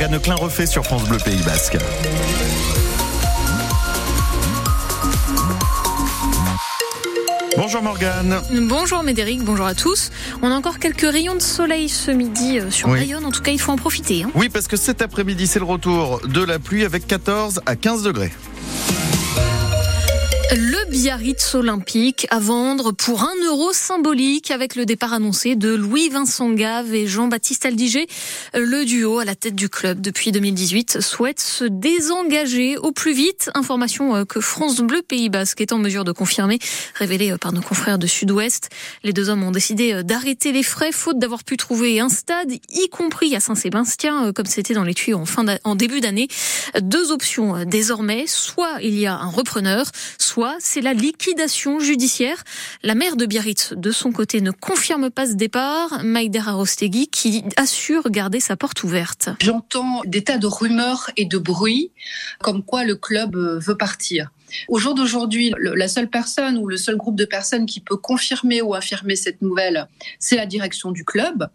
[0.00, 1.76] Morgane Klein refait sur France Bleu Pays Basque.
[7.56, 8.40] Bonjour Morgane.
[8.68, 10.10] Bonjour Médéric, bonjour à tous.
[10.40, 13.00] On a encore quelques rayons de soleil ce midi euh, sur Oui.
[13.00, 14.22] Bayonne, en tout cas il faut en profiter.
[14.22, 14.30] hein.
[14.34, 18.02] Oui, parce que cet après-midi, c'est le retour de la pluie avec 14 à 15
[18.02, 18.32] degrés.
[20.52, 26.50] Le Biarritz olympique à vendre pour un euro symbolique avec le départ annoncé de Louis-Vincent
[26.50, 28.08] Gave et Jean-Baptiste Aldiger.
[28.54, 33.52] Le duo à la tête du club depuis 2018 souhaite se désengager au plus vite.
[33.54, 36.58] Information euh, que France Bleu Pays Basque est en mesure de confirmer,
[36.96, 38.70] révélée euh, par nos confrères de Sud-Ouest.
[39.04, 42.50] Les deux hommes ont décidé euh, d'arrêter les frais faute d'avoir pu trouver un stade,
[42.50, 46.26] y compris à Saint-Sébastien, comme c'était dans les tuyaux en, fin en début d'année.
[46.80, 48.24] Deux options désormais.
[48.26, 49.86] Soit il y a un repreneur,
[50.18, 52.42] soit c'est la liquidation judiciaire.
[52.82, 56.02] La maire de Biarritz, de son côté, ne confirme pas ce départ.
[56.04, 59.30] Maïder Arostegui, qui assure garder sa porte ouverte.
[59.40, 61.92] J'entends des tas de rumeurs et de bruits
[62.40, 64.30] comme quoi le club veut partir.
[64.68, 68.62] Au jour d'aujourd'hui, la seule personne ou le seul groupe de personnes qui peut confirmer
[68.62, 71.48] ou affirmer cette nouvelle, c'est la direction du club.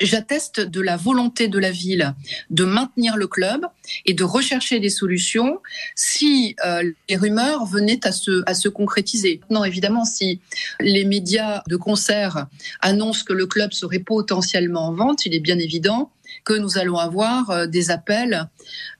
[0.00, 2.14] J'atteste de la volonté de la ville
[2.50, 3.66] de maintenir le club
[4.06, 5.60] et de rechercher des solutions
[5.94, 9.40] si euh, les rumeurs venaient à se, à se concrétiser.
[9.50, 10.40] Non, évidemment, si
[10.80, 12.46] les médias de concert
[12.80, 16.10] annoncent que le club serait potentiellement en vente, il est bien évident
[16.44, 18.48] que nous allons avoir euh, des appels.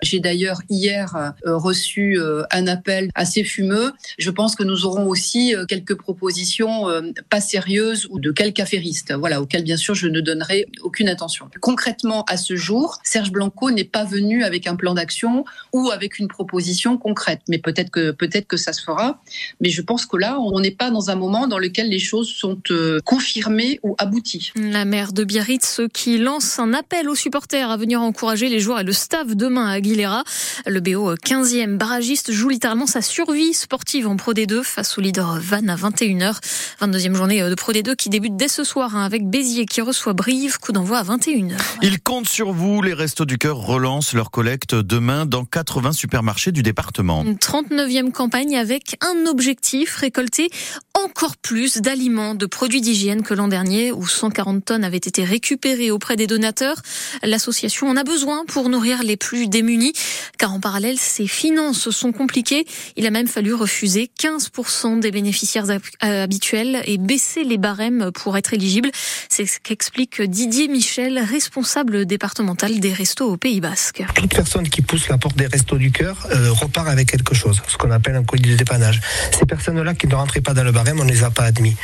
[0.03, 3.93] J'ai d'ailleurs hier euh, reçu euh, un appel assez fumeux.
[4.19, 6.87] Je pense que nous aurons aussi quelques propositions
[7.31, 11.49] pas sérieuses ou de quelques affairistes, voilà, auxquelles bien sûr je ne donnerai aucune attention.
[11.61, 16.19] Concrètement, à ce jour, Serge Blanco n'est pas venu avec un plan d'action ou avec
[16.19, 19.23] une proposition concrète, mais peut-être que peut-être que ça se fera.
[19.61, 22.29] Mais je pense que là, on n'est pas dans un moment dans lequel les choses
[22.29, 22.61] sont
[23.05, 24.53] confirmées ou abouties.
[24.57, 28.81] La maire de Biarritz qui lance un appel aux supporters à venir encourager les joueurs
[28.81, 30.25] et le staff demain à Aguilera.
[30.67, 35.39] Le BO 15e barragiste joue littéralement sa survie sportive en Pro D2 face au leader
[35.41, 36.39] Vannes à 21h.
[36.81, 40.15] 22e journée de Pro D2 qui débute dès ce soir hein, avec Béziers qui reçoit
[40.15, 40.59] Brive.
[40.59, 41.53] Coup d'envoi à 21h.
[41.83, 42.83] Ils comptent sur vous.
[42.83, 47.23] Les Restos du Cœur relancent leur collecte demain dans 80 supermarchés du département.
[47.23, 50.51] Une 39e campagne avec un objectif, récolter
[50.95, 55.91] encore plus d'aliments, de produits d'hygiène que l'an dernier où 140 tonnes avaient été récupérées
[55.91, 56.77] auprès des donateurs.
[57.23, 59.93] L'association en a besoin pour nourrir les plus démunis
[60.39, 62.67] car en parallèle ses finances sont compliquées.
[62.97, 68.37] Il a même fallu refuser 15% des bénéficiaires euh, habituels et baisser les barèmes pour
[68.37, 68.91] être éligible.
[69.29, 74.03] C'est ce qu'explique Didier Michel, responsable départemental des restos au Pays Basque.
[74.15, 77.63] toute personne qui pousse la porte des restos du cœur euh, repart avec quelque chose,
[77.69, 79.01] ce qu'on appelle un colis de dépannage.
[79.31, 81.77] Ces personnes-là qui ne rentraient pas dans le barème, on ne les a pas admis.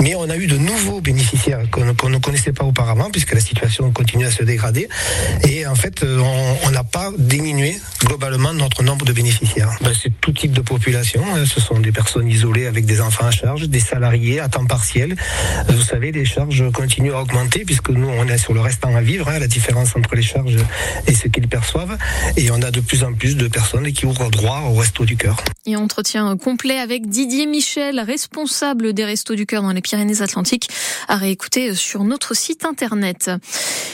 [0.00, 3.90] Mais on a eu de nouveaux bénéficiaires qu'on ne connaissait pas auparavant, puisque la situation
[3.90, 4.88] continue à se dégrader.
[5.48, 9.70] Et en fait, euh, on on n'a pas diminué globalement notre nombre de bénéficiaires.
[9.82, 11.22] Ben, C'est tout type de population.
[11.34, 11.44] hein.
[11.46, 15.16] Ce sont des personnes isolées avec des enfants à charge, des salariés à temps partiel.
[15.68, 18.94] Euh, Vous savez, les charges continuent à augmenter, puisque nous, on est sur le restant
[18.94, 20.56] à vivre, hein, la différence entre les charges
[21.06, 21.96] et ce qu'ils perçoivent.
[22.36, 25.16] Et on a de plus en plus de personnes qui ouvrent droit au resto du
[25.16, 25.36] cœur.
[25.66, 30.68] Et entretien complet avec Didier Michel, responsable des Restos du Cœur dans les Pyrénées-Atlantiques,
[31.08, 33.30] à réécouter sur notre site internet.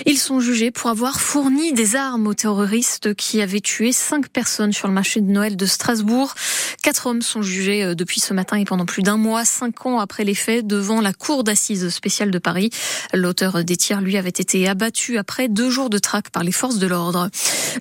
[0.07, 4.73] Ils sont jugés pour avoir fourni des armes aux terroristes qui avaient tué cinq personnes
[4.73, 6.35] sur le marché de Noël de Strasbourg.
[6.83, 10.01] Quatre hommes sont jugés euh, depuis ce matin et pendant plus d'un mois, cinq ans
[10.01, 12.71] après les faits, devant la cour d'assises spéciale de Paris.
[13.13, 16.79] L'auteur des tirs, lui, avait été abattu après deux jours de traque par les forces
[16.79, 17.31] de l'ordre.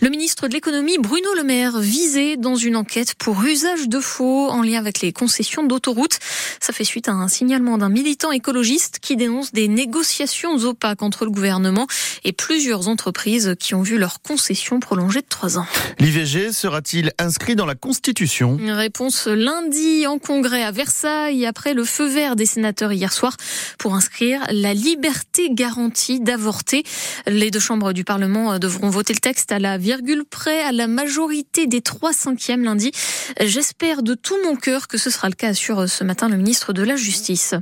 [0.02, 4.50] Le ministre de l'économie, Bruno Le Maire, visé dans une enquête pour usage de faux
[4.50, 6.20] en lien avec les concessions d'autoroutes.
[6.62, 11.26] Ça fait suite à un signalement d'un militant écologiste qui dénonce des négociations opaques entre
[11.26, 11.88] le gouvernement
[12.26, 15.66] et plusieurs entreprises qui ont vu leurs concessions prolongées de trois ans.
[16.00, 18.58] L'IVG sera-t-il inscrit dans la Constitution?
[18.60, 23.38] Une réponse lundi en congrès à Versailles après le feu vert des sénateurs hier soir
[23.78, 26.84] pour inscrire la liberté garantie d'avorter.
[27.26, 30.88] Les deux chambres du Parlement devront voter le texte à la virgule près à la
[30.88, 32.92] majorité des trois cinquièmes lundi.
[33.40, 36.49] J'espère de tout mon cœur que ce sera le cas, assure ce matin le ministre
[36.50, 37.54] de la Justice.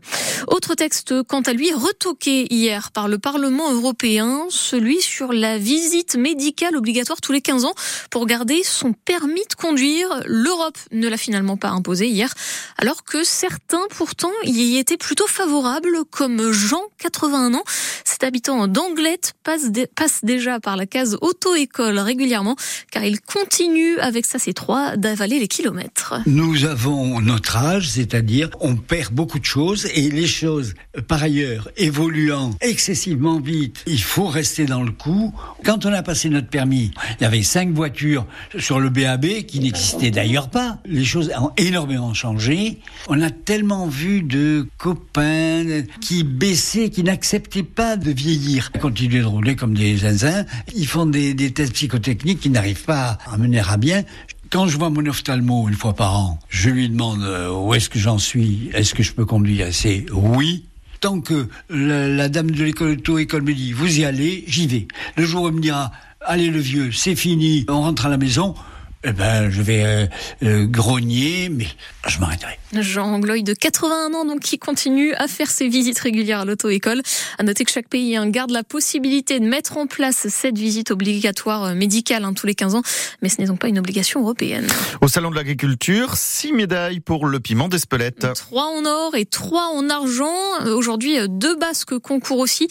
[0.47, 6.15] Autre texte, quant à lui, retoqué hier par le Parlement européen, celui sur la visite
[6.15, 7.73] médicale obligatoire tous les 15 ans
[8.09, 10.07] pour garder son permis de conduire.
[10.25, 12.33] L'Europe ne l'a finalement pas imposé hier,
[12.77, 17.63] alors que certains pourtant y étaient plutôt favorables, comme Jean, 81 ans.
[18.05, 22.55] Cet habitant d'Anglette passe déjà par la case auto-école régulièrement,
[22.89, 26.15] car il continue avec sa C3 d'avaler les kilomètres.
[26.25, 30.73] Nous avons notre âge, c'est-à-dire on perd beaucoup de choses et les choses,
[31.07, 35.33] par ailleurs, évoluant excessivement vite, il faut rester dans le coup.
[35.63, 38.25] Quand on a passé notre permis, il y avait cinq voitures
[38.57, 40.79] sur le BAB qui n'existaient d'ailleurs pas.
[40.85, 42.79] Les choses ont énormément changé.
[43.07, 49.25] On a tellement vu de copains qui baissaient, qui n'acceptaient pas de vieillir, continuer de
[49.25, 50.45] rouler comme des zinzins.
[50.75, 54.03] Ils font des, des tests psychotechniques qui n'arrivent pas à mener à bien.
[54.49, 57.89] Quand je vois mon ophtalmo une fois par an, je lui demande euh, où est-ce
[57.89, 59.67] que j'en suis, est-ce que je peux conduire?
[59.71, 60.65] C'est oui.
[61.01, 64.87] Tant que la, dame de l'école auto-école me dit vous y allez, j'y vais.
[65.15, 65.91] Le jour où elle me dira
[66.21, 68.55] allez le vieux, c'est fini, on rentre à la maison,
[69.03, 70.05] eh ben, je vais euh,
[70.43, 71.67] euh, grogner, mais
[72.07, 72.57] je m'arrêterai.
[72.73, 77.03] Jean Gloy de 81 ans, donc, qui continue à faire ses visites régulières à l'auto-école.
[77.37, 80.89] À noter que chaque pays hein, garde la possibilité de mettre en place cette visite
[80.89, 82.81] obligatoire euh, médicale hein, tous les 15 ans,
[83.21, 84.67] mais ce n'est donc pas une obligation européenne.
[85.01, 88.27] Au Salon de l'Agriculture, six médailles pour le piment d'Espelette.
[88.33, 90.33] Trois en or et trois en argent.
[90.65, 92.67] Aujourd'hui, deux basques concours aussi.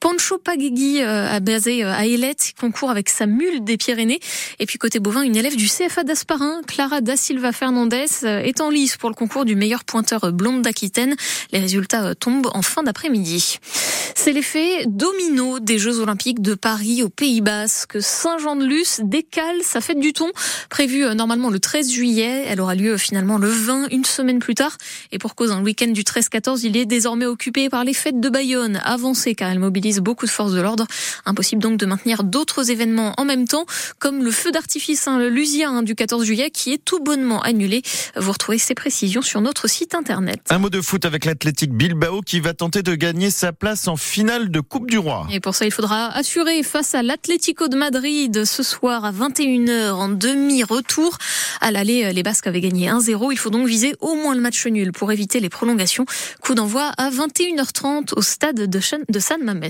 [0.00, 1.00] Pancho Pagegui,
[1.40, 4.20] basé à Ailette, concourt avec sa mule des Pyrénées.
[4.58, 8.60] Et puis côté bovin, une élève du CFA d'Asparin, Clara da Silva Fernandez, euh, est
[8.60, 11.14] en lice pour le concours du meilleur pointeur blonde d'Aquitaine.
[11.52, 13.58] Les résultats euh, tombent en fin d'après-midi.
[14.14, 18.00] C'est l'effet domino des Jeux Olympiques de Paris au Pays Basque.
[18.00, 20.30] Saint-Jean-de-Luz décale sa fête du thon,
[20.70, 22.44] prévue euh, normalement le 13 juillet.
[22.48, 24.76] Elle aura lieu finalement le 20, une semaine plus tard.
[25.12, 28.28] Et pour cause, un week-end du 13-14, il est désormais occupé par les fêtes de
[28.28, 30.86] Bayonne, avancées car elle mobilise beaucoup de forces de l'ordre.
[31.26, 33.66] Impossible donc de maintenir d'autres événements en même temps,
[33.98, 35.18] comme le feu d'artifice, hein,
[35.64, 37.82] Hein, du 14 juillet qui est tout bonnement annulé.
[38.16, 40.40] Vous retrouvez ces précisions sur notre site internet.
[40.50, 43.96] Un mot de foot avec l'Athletic Bilbao qui va tenter de gagner sa place en
[43.96, 45.26] finale de Coupe du Roi.
[45.32, 49.92] Et pour ça, il faudra assurer face à l'Atlético de Madrid ce soir à 21h
[49.92, 51.18] en demi-retour.
[51.60, 53.32] À l'aller, les Basques avaient gagné 1-0.
[53.32, 56.06] Il faut donc viser au moins le match nul pour éviter les prolongations.
[56.42, 59.68] Coup d'envoi à 21h30 au stade de San Mamés.